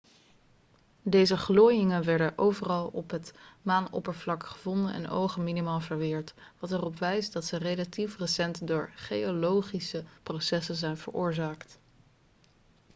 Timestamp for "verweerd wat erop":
5.79-6.99